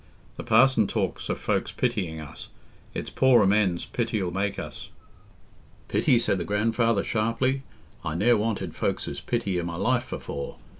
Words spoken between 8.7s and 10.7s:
folks's pity i' my life afore...